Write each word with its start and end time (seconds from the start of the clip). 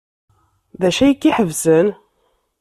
D 0.79 0.81
acu 0.89 1.01
ay 1.03 1.13
k-iḥebsen? 1.15 1.87